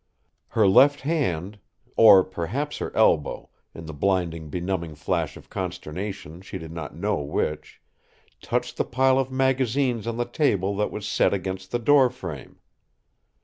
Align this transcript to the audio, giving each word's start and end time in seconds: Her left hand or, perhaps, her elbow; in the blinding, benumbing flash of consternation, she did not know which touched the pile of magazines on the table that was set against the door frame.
Her 0.47 0.67
left 0.67 1.01
hand 1.01 1.59
or, 1.95 2.23
perhaps, 2.23 2.79
her 2.79 2.91
elbow; 2.97 3.51
in 3.75 3.85
the 3.85 3.93
blinding, 3.93 4.49
benumbing 4.49 4.95
flash 4.95 5.37
of 5.37 5.47
consternation, 5.47 6.41
she 6.41 6.57
did 6.57 6.71
not 6.71 6.95
know 6.95 7.17
which 7.19 7.79
touched 8.41 8.77
the 8.77 8.83
pile 8.83 9.19
of 9.19 9.29
magazines 9.29 10.07
on 10.07 10.17
the 10.17 10.25
table 10.25 10.75
that 10.77 10.89
was 10.89 11.07
set 11.07 11.35
against 11.35 11.69
the 11.69 11.77
door 11.77 12.09
frame. 12.09 12.57